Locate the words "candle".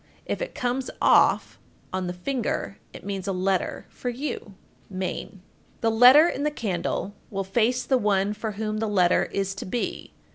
6.49-7.13